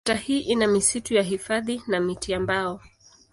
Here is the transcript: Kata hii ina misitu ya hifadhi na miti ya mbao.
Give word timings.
Kata 0.05 0.15
hii 0.19 0.39
ina 0.39 0.67
misitu 0.67 1.13
ya 1.13 1.23
hifadhi 1.23 1.81
na 1.87 1.99
miti 1.99 2.31
ya 2.31 2.39
mbao. 2.39 2.81